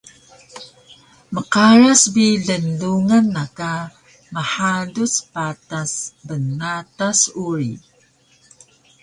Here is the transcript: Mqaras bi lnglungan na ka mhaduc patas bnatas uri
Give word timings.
Mqaras 1.33 2.01
bi 2.13 2.25
lnglungan 2.47 3.25
na 3.35 3.43
ka 3.57 3.71
mhaduc 4.43 5.13
patas 5.33 5.91
bnatas 6.27 7.19
uri 7.47 7.71